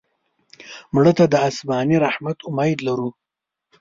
[0.93, 3.09] مړه ته د آسماني رحمت امید لرو